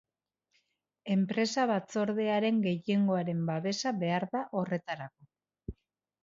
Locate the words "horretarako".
4.63-5.79